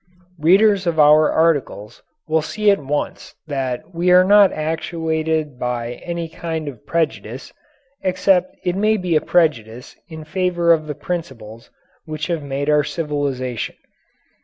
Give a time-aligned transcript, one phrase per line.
[0.39, 6.27] Readers of our articles will see at once that we are not actuated by any
[6.27, 7.53] kind of prejudice,
[8.01, 11.69] except it may be a prejudice in favor of the principles
[12.05, 13.75] which have made our civilization.